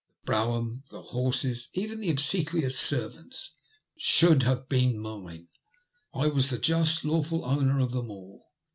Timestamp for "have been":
4.41-4.97